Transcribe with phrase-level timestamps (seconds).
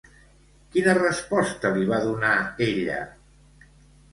[0.75, 2.33] Quina resposta li va donar,
[2.71, 2.99] ella?